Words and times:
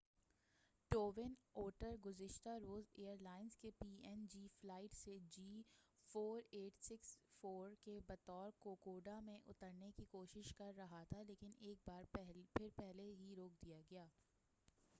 twin 0.91 1.33
Otter 1.53 1.95
گزشتہ 2.05 2.49
روز 2.61 2.85
year 2.93 3.17
lines 3.21 3.57
کی 3.57 3.71
P 3.71 3.89
N 4.03 4.25
G 4.29 4.47
flight 4.53 4.95
C 4.95 5.17
G 5.29 5.61
4684 6.15 7.75
کے 7.83 7.99
بطور 8.07 8.49
کوکوڈا 8.59 9.19
میں 9.19 9.37
اترنے 9.47 9.91
کی 9.91 10.05
کوشش 10.11 10.53
کر 10.57 10.73
رہا 10.77 11.03
تھا 11.09 11.21
لیکن 11.27 11.51
ایک 11.59 11.87
بار 11.87 12.03
پھر 12.13 12.69
پہلے 12.75 13.13
ہی 13.13 13.35
روک 13.35 13.61
دیا 13.65 13.81
گیا 13.91 14.05